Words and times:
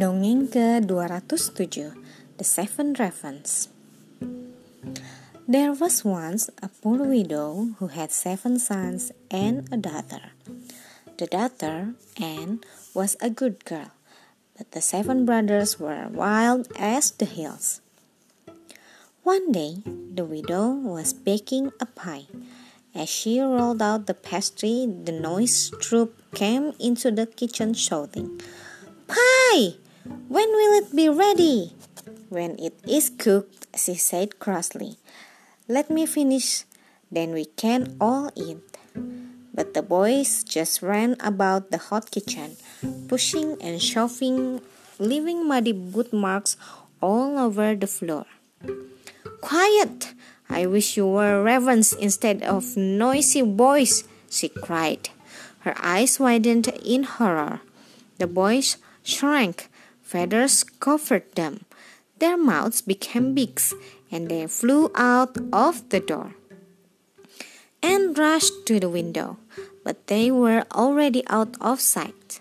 Dongeng 0.00 0.48
ke-207 0.48 1.92
The 2.40 2.46
Seven 2.48 2.96
Ravens 2.96 3.68
There 5.44 5.76
was 5.76 6.08
once 6.08 6.48
a 6.64 6.72
poor 6.72 7.04
widow 7.04 7.76
who 7.76 7.92
had 7.92 8.08
seven 8.08 8.56
sons 8.56 9.12
and 9.28 9.68
a 9.68 9.76
daughter. 9.76 10.32
The 11.20 11.28
daughter, 11.28 11.92
Anne, 12.16 12.64
was 12.96 13.20
a 13.20 13.28
good 13.28 13.68
girl, 13.68 13.92
but 14.56 14.72
the 14.72 14.80
seven 14.80 15.28
brothers 15.28 15.76
were 15.76 16.08
wild 16.08 16.72
as 16.80 17.12
the 17.12 17.28
hills. 17.28 17.84
One 19.20 19.52
day, 19.52 19.84
the 19.84 20.24
widow 20.24 20.80
was 20.80 21.12
baking 21.12 21.76
a 21.76 21.84
pie. 21.84 22.24
As 22.96 23.12
she 23.12 23.36
rolled 23.36 23.84
out 23.84 24.08
the 24.08 24.16
pastry, 24.16 24.88
the 24.88 25.12
noise 25.12 25.68
troop 25.76 26.16
came 26.32 26.72
into 26.80 27.12
the 27.12 27.28
kitchen 27.28 27.76
shouting, 27.76 28.40
Pie! 29.04 29.79
When 30.04 30.48
will 30.48 30.80
it 30.80 30.96
be 30.96 31.08
ready? 31.08 31.76
When 32.30 32.58
it 32.58 32.72
is 32.88 33.10
cooked, 33.10 33.66
she 33.76 33.94
said 33.96 34.38
crossly. 34.38 34.96
Let 35.68 35.90
me 35.90 36.06
finish, 36.06 36.64
then 37.12 37.32
we 37.32 37.44
can 37.44 37.96
all 38.00 38.30
eat. 38.34 38.64
But 39.52 39.74
the 39.74 39.82
boys 39.82 40.42
just 40.42 40.80
ran 40.80 41.16
about 41.20 41.70
the 41.70 41.76
hot 41.76 42.10
kitchen, 42.10 42.56
pushing 43.08 43.60
and 43.60 43.82
shoving, 43.82 44.62
leaving 44.98 45.46
muddy 45.46 45.72
boot 45.72 46.12
marks 46.12 46.56
all 47.02 47.38
over 47.38 47.74
the 47.74 47.86
floor. 47.86 48.24
Quiet! 49.42 50.14
I 50.48 50.64
wish 50.64 50.96
you 50.96 51.06
were 51.06 51.42
ravens 51.42 51.92
instead 51.92 52.42
of 52.42 52.76
noisy 52.76 53.42
boys, 53.42 54.04
she 54.30 54.48
cried. 54.48 55.10
Her 55.60 55.74
eyes 55.76 56.18
widened 56.18 56.68
in 56.82 57.04
horror. 57.04 57.60
The 58.16 58.26
boys 58.26 58.78
shrank 59.02 59.68
Feathers 60.10 60.64
covered 60.82 61.30
them. 61.38 61.62
Their 62.18 62.36
mouths 62.36 62.82
became 62.82 63.30
beaks, 63.32 63.72
and 64.10 64.26
they 64.26 64.50
flew 64.50 64.90
out 64.96 65.38
of 65.52 65.88
the 65.90 66.00
door 66.00 66.34
and 67.80 68.18
rushed 68.18 68.66
to 68.66 68.80
the 68.80 68.88
window, 68.88 69.38
but 69.84 70.08
they 70.08 70.32
were 70.34 70.66
already 70.74 71.22
out 71.30 71.54
of 71.60 71.80
sight. 71.80 72.40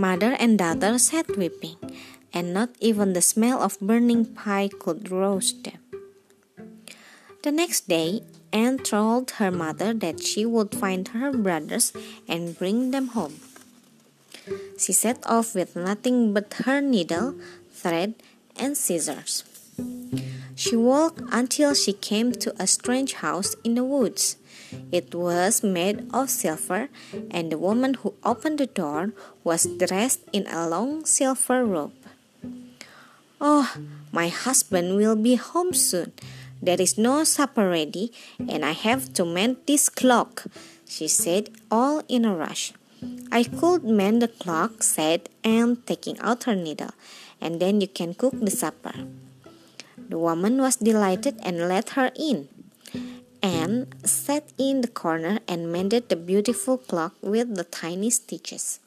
Mother 0.00 0.32
and 0.40 0.56
daughter 0.56 0.96
sat 0.96 1.36
weeping, 1.36 1.76
and 2.32 2.54
not 2.56 2.70
even 2.80 3.12
the 3.12 3.20
smell 3.20 3.60
of 3.60 3.78
burning 3.80 4.24
pie 4.24 4.70
could 4.72 5.12
rouse 5.12 5.52
them. 5.60 5.84
The 7.44 7.52
next 7.52 7.86
day, 7.86 8.24
Anne 8.50 8.78
told 8.78 9.36
her 9.42 9.50
mother 9.50 9.92
that 9.92 10.24
she 10.24 10.46
would 10.46 10.74
find 10.74 11.06
her 11.08 11.36
brothers 11.36 11.92
and 12.26 12.56
bring 12.56 12.92
them 12.92 13.08
home. 13.08 13.36
She 14.78 14.92
set 14.92 15.18
off 15.26 15.54
with 15.54 15.76
nothing 15.76 16.32
but 16.32 16.54
her 16.64 16.80
needle, 16.80 17.34
thread, 17.72 18.14
and 18.56 18.76
scissors. 18.76 19.44
She 20.54 20.76
walked 20.76 21.20
until 21.32 21.74
she 21.74 21.92
came 21.92 22.32
to 22.32 22.54
a 22.62 22.66
strange 22.66 23.14
house 23.14 23.56
in 23.64 23.74
the 23.74 23.84
woods. 23.84 24.36
It 24.92 25.14
was 25.14 25.62
made 25.62 26.06
of 26.12 26.30
silver, 26.30 26.88
and 27.30 27.50
the 27.50 27.58
woman 27.58 27.94
who 27.94 28.14
opened 28.22 28.58
the 28.58 28.66
door 28.66 29.12
was 29.42 29.66
dressed 29.66 30.20
in 30.32 30.46
a 30.46 30.68
long 30.68 31.04
silver 31.06 31.64
robe. 31.64 31.92
Oh, 33.40 33.76
my 34.12 34.28
husband 34.28 34.96
will 34.96 35.16
be 35.16 35.34
home 35.34 35.74
soon. 35.74 36.12
There 36.62 36.80
is 36.80 36.96
no 36.96 37.24
supper 37.24 37.68
ready, 37.68 38.12
and 38.38 38.64
I 38.64 38.72
have 38.72 39.12
to 39.14 39.24
mend 39.24 39.58
this 39.66 39.88
clock, 39.88 40.46
she 40.88 41.08
said, 41.08 41.50
all 41.70 42.02
in 42.08 42.24
a 42.24 42.34
rush. 42.34 42.72
I 43.30 43.44
could 43.44 43.84
mend 43.84 44.22
the 44.22 44.28
clock, 44.28 44.82
said 44.82 45.28
Anne, 45.42 45.82
taking 45.86 46.18
out 46.20 46.44
her 46.44 46.54
needle, 46.54 46.90
and 47.40 47.60
then 47.60 47.80
you 47.80 47.88
can 47.88 48.14
cook 48.14 48.34
the 48.38 48.50
supper. 48.50 48.94
The 49.96 50.18
woman 50.18 50.60
was 50.60 50.76
delighted 50.76 51.40
and 51.42 51.68
let 51.68 51.90
her 51.98 52.12
in. 52.14 52.48
Anne 53.42 53.88
sat 54.04 54.44
in 54.56 54.80
the 54.80 54.88
corner 54.88 55.40
and 55.46 55.72
mended 55.72 56.08
the 56.08 56.16
beautiful 56.16 56.78
clock 56.78 57.14
with 57.20 57.56
the 57.56 57.64
tiny 57.64 58.10
stitches. 58.10 58.80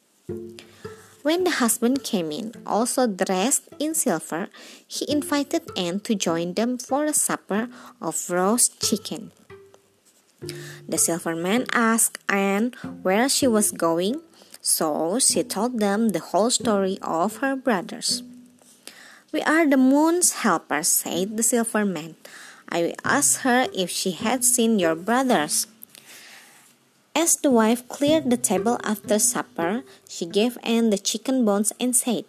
When 1.21 1.43
the 1.43 1.59
husband 1.59 2.03
came 2.03 2.31
in, 2.31 2.53
also 2.65 3.05
dressed 3.05 3.67
in 3.79 3.93
silver, 3.93 4.47
he 4.87 5.05
invited 5.11 5.69
Anne 5.75 5.99
to 6.07 6.15
join 6.15 6.53
them 6.53 6.77
for 6.77 7.05
a 7.05 7.13
supper 7.13 7.69
of 8.01 8.29
roast 8.29 8.79
chicken. 8.79 9.31
The 10.87 10.97
silver 10.97 11.35
man 11.35 11.65
asked 11.73 12.19
Anne 12.29 12.73
where 13.01 13.27
she 13.27 13.47
was 13.47 13.71
going, 13.71 14.21
so 14.61 15.17
she 15.17 15.43
told 15.43 15.79
them 15.79 16.09
the 16.09 16.19
whole 16.19 16.49
story 16.49 16.99
of 17.01 17.37
her 17.37 17.55
brothers. 17.55 18.21
We 19.31 19.41
are 19.41 19.67
the 19.67 19.77
moon's 19.77 20.43
helpers, 20.45 20.87
said 20.87 21.37
the 21.37 21.43
silver 21.43 21.85
man. 21.85 22.15
I 22.69 22.93
asked 23.03 23.41
her 23.41 23.67
if 23.73 23.89
she 23.89 24.11
had 24.11 24.43
seen 24.43 24.79
your 24.79 24.95
brothers. 24.95 25.67
As 27.15 27.35
the 27.35 27.49
wife 27.49 27.87
cleared 27.89 28.29
the 28.29 28.37
table 28.37 28.79
after 28.83 29.17
supper, 29.17 29.83
she 30.07 30.25
gave 30.25 30.57
Anne 30.63 30.91
the 30.91 30.97
chicken 30.97 31.45
bones 31.45 31.73
and 31.79 31.95
said, 31.95 32.25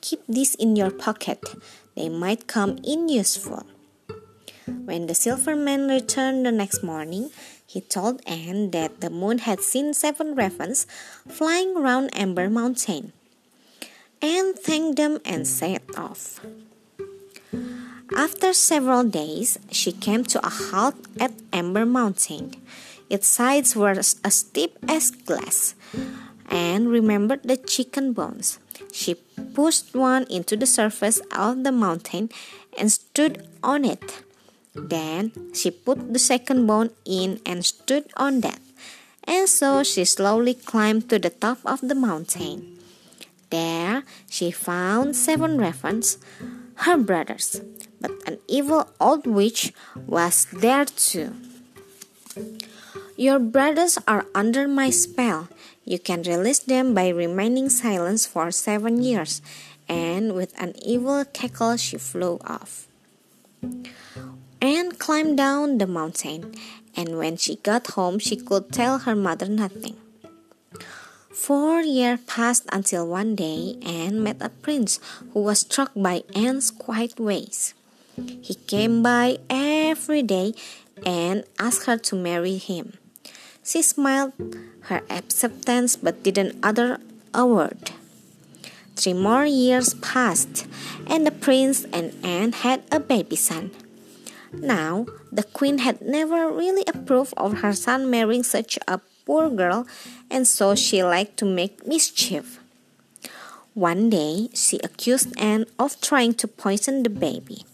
Keep 0.00 0.26
these 0.28 0.56
in 0.56 0.74
your 0.74 0.90
pocket. 0.90 1.38
They 1.94 2.08
might 2.08 2.46
come 2.46 2.78
in 2.82 3.08
useful. 3.08 3.66
When 4.70 5.06
the 5.06 5.14
silver 5.14 5.56
man 5.56 5.88
returned 5.88 6.46
the 6.46 6.52
next 6.52 6.82
morning, 6.82 7.30
he 7.66 7.80
told 7.80 8.22
Anne 8.26 8.70
that 8.70 9.00
the 9.00 9.10
moon 9.10 9.38
had 9.38 9.60
seen 9.60 9.94
seven 9.94 10.34
ravens 10.34 10.86
flying 11.26 11.74
round 11.74 12.10
Amber 12.12 12.48
Mountain. 12.48 13.12
Anne 14.22 14.54
thanked 14.54 14.96
them 14.96 15.18
and 15.24 15.46
set 15.46 15.82
off. 15.96 16.40
After 18.16 18.52
several 18.52 19.04
days, 19.04 19.58
she 19.70 19.92
came 19.92 20.24
to 20.24 20.44
a 20.44 20.50
halt 20.50 20.96
at 21.18 21.32
Amber 21.52 21.86
Mountain. 21.86 22.54
Its 23.08 23.26
sides 23.26 23.74
were 23.74 23.98
as 23.98 24.16
steep 24.28 24.78
as 24.88 25.10
glass. 25.10 25.74
Anne 26.48 26.88
remembered 26.88 27.42
the 27.42 27.56
chicken 27.56 28.12
bones. 28.12 28.58
She 28.92 29.14
pushed 29.54 29.94
one 29.94 30.26
into 30.30 30.56
the 30.56 30.66
surface 30.66 31.20
of 31.34 31.64
the 31.64 31.72
mountain 31.72 32.30
and 32.76 32.90
stood 32.90 33.46
on 33.62 33.84
it. 33.84 34.22
Then 34.74 35.32
she 35.52 35.70
put 35.70 36.12
the 36.12 36.18
second 36.18 36.66
bone 36.66 36.90
in 37.04 37.40
and 37.44 37.64
stood 37.64 38.06
on 38.16 38.40
that. 38.40 38.60
And 39.24 39.48
so 39.48 39.82
she 39.82 40.04
slowly 40.04 40.54
climbed 40.54 41.08
to 41.10 41.18
the 41.18 41.30
top 41.30 41.58
of 41.64 41.80
the 41.80 41.94
mountain. 41.94 42.78
There 43.50 44.04
she 44.28 44.50
found 44.50 45.16
seven 45.16 45.58
ravens, 45.58 46.18
her 46.86 46.96
brothers, 46.96 47.60
but 48.00 48.12
an 48.26 48.38
evil 48.46 48.88
old 49.00 49.26
witch 49.26 49.72
was 50.06 50.46
there 50.52 50.84
too. 50.84 51.34
Your 53.16 53.38
brothers 53.38 53.98
are 54.08 54.24
under 54.34 54.66
my 54.66 54.88
spell. 54.90 55.48
You 55.84 55.98
can 55.98 56.22
release 56.22 56.60
them 56.60 56.94
by 56.94 57.08
remaining 57.08 57.68
silent 57.68 58.20
for 58.20 58.50
seven 58.50 59.02
years. 59.02 59.42
And 59.88 60.34
with 60.34 60.54
an 60.56 60.72
evil 60.80 61.24
cackle, 61.26 61.76
she 61.76 61.98
flew 61.98 62.38
off. 62.46 62.86
Anne 64.60 64.92
climbed 64.92 65.38
down 65.38 65.78
the 65.78 65.86
mountain, 65.86 66.54
and 66.94 67.16
when 67.16 67.36
she 67.36 67.56
got 67.56 67.96
home, 67.96 68.18
she 68.18 68.36
could 68.36 68.72
tell 68.72 68.98
her 69.00 69.16
mother 69.16 69.48
nothing. 69.48 69.96
Four 71.32 71.80
years 71.80 72.20
passed 72.26 72.66
until 72.70 73.08
one 73.08 73.34
day 73.34 73.78
Anne 73.80 74.22
met 74.22 74.36
a 74.40 74.50
prince 74.50 75.00
who 75.32 75.40
was 75.40 75.60
struck 75.60 75.92
by 75.96 76.22
Anne's 76.34 76.70
quiet 76.70 77.18
ways. 77.18 77.72
He 78.16 78.54
came 78.54 79.02
by 79.02 79.38
every 79.48 80.22
day 80.22 80.52
and 81.06 81.44
asked 81.58 81.86
her 81.86 81.96
to 81.96 82.14
marry 82.16 82.58
him. 82.58 82.98
She 83.64 83.80
smiled 83.80 84.34
her 84.92 85.00
acceptance 85.08 85.96
but 85.96 86.22
didn't 86.22 86.60
utter 86.62 87.00
a 87.32 87.46
word. 87.46 87.92
Three 88.96 89.14
more 89.14 89.46
years 89.46 89.94
passed, 89.94 90.66
and 91.06 91.26
the 91.26 91.30
prince 91.30 91.84
and 91.92 92.12
Anne 92.22 92.52
had 92.52 92.84
a 92.92 93.00
baby 93.00 93.36
son. 93.36 93.70
Now, 94.52 95.06
the 95.30 95.44
queen 95.44 95.78
had 95.78 96.02
never 96.02 96.50
really 96.50 96.84
approved 96.86 97.34
of 97.36 97.60
her 97.60 97.72
son 97.72 98.10
marrying 98.10 98.42
such 98.42 98.78
a 98.88 99.00
poor 99.24 99.48
girl, 99.48 99.86
and 100.30 100.46
so 100.46 100.74
she 100.74 101.02
liked 101.02 101.36
to 101.38 101.44
make 101.44 101.86
mischief. 101.86 102.58
One 103.74 104.10
day, 104.10 104.48
she 104.52 104.78
accused 104.82 105.32
Anne 105.38 105.66
of 105.78 106.00
trying 106.00 106.34
to 106.34 106.48
poison 106.48 107.04
the 107.04 107.10
baby. 107.10 107.64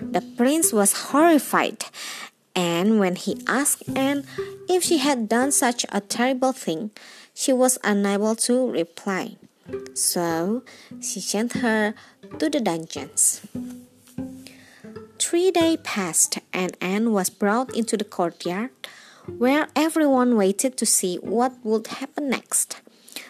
The 0.00 0.20
prince 0.20 0.72
was 0.72 1.10
horrified, 1.10 1.84
and 2.54 3.00
when 3.00 3.16
he 3.16 3.40
asked 3.46 3.84
Anne 3.96 4.26
if 4.68 4.84
she 4.84 4.98
had 4.98 5.28
done 5.28 5.52
such 5.52 5.86
a 5.88 6.00
terrible 6.00 6.52
thing, 6.52 6.90
she 7.34 7.52
was 7.52 7.78
unable 7.82 8.36
to 8.44 8.70
reply. 8.70 9.36
So 9.94 10.62
she 11.00 11.20
sent 11.20 11.54
her 11.64 11.94
to 12.38 12.50
the 12.50 12.60
dungeons. 12.60 13.40
Three 15.30 15.52
days 15.52 15.78
passed, 15.84 16.40
and 16.52 16.76
Anne 16.80 17.12
was 17.12 17.30
brought 17.30 17.70
into 17.76 17.96
the 17.96 18.02
courtyard, 18.02 18.70
where 19.38 19.68
everyone 19.76 20.36
waited 20.36 20.76
to 20.78 20.84
see 20.84 21.18
what 21.22 21.54
would 21.62 21.86
happen 22.02 22.30
next. 22.30 22.80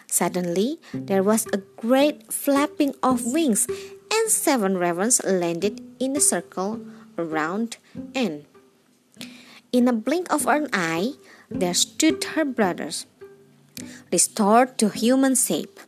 Suddenly, 0.07 0.81
there 0.95 1.23
was 1.23 1.45
a 1.53 1.61
great 1.77 2.33
flapping 2.33 2.95
of 3.03 3.27
wings, 3.27 3.69
and 4.11 4.31
seven 4.31 4.79
ravens 4.79 5.21
landed 5.25 5.85
in 6.01 6.17
a 6.17 6.25
circle 6.25 6.81
around 7.19 7.77
Anne. 8.15 8.47
In 9.71 9.87
a 9.87 9.93
blink 9.93 10.33
of 10.33 10.47
an 10.47 10.69
eye, 10.73 11.21
there 11.51 11.75
stood 11.75 12.25
her 12.33 12.47
brothers, 12.47 13.05
restored 14.11 14.79
to 14.79 14.89
human 14.89 15.35
shape. 15.35 15.79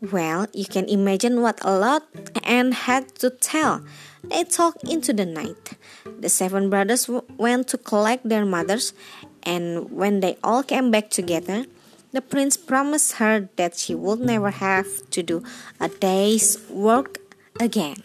Well, 0.00 0.48
you 0.56 0.64
can 0.64 0.88
imagine 0.88 1.44
what 1.44 1.60
a 1.60 1.76
lot 1.76 2.08
Anne 2.42 2.72
had 2.72 3.14
to 3.20 3.28
tell. 3.28 3.84
They 4.24 4.44
talked 4.44 4.84
into 4.84 5.12
the 5.12 5.26
night. 5.26 5.76
The 6.08 6.28
seven 6.32 6.70
brothers 6.70 7.04
went 7.36 7.68
to 7.68 7.76
collect 7.76 8.24
their 8.24 8.44
mothers, 8.48 8.96
and 9.44 9.92
when 9.92 10.20
they 10.20 10.40
all 10.42 10.62
came 10.62 10.90
back 10.90 11.10
together, 11.10 11.66
the 12.12 12.20
prince 12.20 12.56
promised 12.56 13.20
her 13.20 13.48
that 13.56 13.76
she 13.76 13.94
would 13.94 14.20
never 14.20 14.50
have 14.50 14.88
to 15.10 15.22
do 15.22 15.44
a 15.78 15.88
day's 15.88 16.56
work 16.70 17.18
again. 17.60 18.00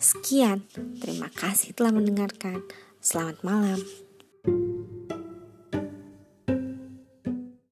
Sekian, 0.00 0.66
terima 0.98 1.30
kasih 1.30 1.76
telah 1.76 1.94
mendengarkan. 1.94 2.64
Selamat 2.98 3.38
malam. 3.46 3.78